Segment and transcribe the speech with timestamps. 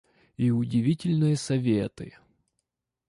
[0.35, 2.17] И удивительные советы.